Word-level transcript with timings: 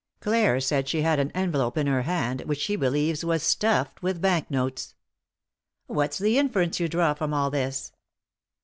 Clare 0.19 0.59
said 0.59 0.89
she 0.89 1.03
had 1.03 1.19
an 1.19 1.29
envelope 1.35 1.77
in 1.77 1.85
her 1.85 2.01
hand 2.01 2.41
which 2.47 2.59
she 2.59 2.75
believes 2.75 3.23
was 3.23 3.43
stuffed 3.43 4.01
with 4.01 4.19
bank 4.19 4.49
notes." 4.49 4.95
"What's 5.85 6.17
the 6.17 6.39
inference 6.39 6.79
you 6.79 6.87
draw 6.89 7.13
from 7.13 7.35
all 7.35 7.51
this 7.51 7.91